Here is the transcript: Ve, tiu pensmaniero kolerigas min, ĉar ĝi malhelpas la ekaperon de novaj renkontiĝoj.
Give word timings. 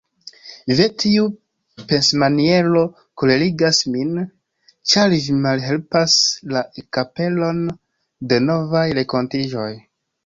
Ve, 0.77 0.85
tiu 1.01 1.25
pensmaniero 1.91 2.81
kolerigas 3.23 3.81
min, 3.97 4.17
ĉar 4.93 5.15
ĝi 5.27 5.37
malhelpas 5.45 6.17
la 6.57 6.65
ekaperon 6.85 7.63
de 8.33 8.41
novaj 8.49 8.87
renkontiĝoj. 9.01 9.71